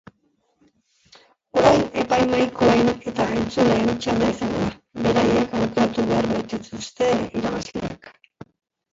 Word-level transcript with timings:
Orain 1.63 1.83
epaimahaikoen 2.03 2.87
eta 3.11 3.27
entzuleen 3.41 3.99
txanda 4.05 4.29
izango 4.35 4.63
da, 4.69 4.71
beraiek 5.07 5.53
aukeratu 5.59 6.05
behar 6.13 6.29
baitituzte 6.31 7.11
irabazleak. 7.43 8.11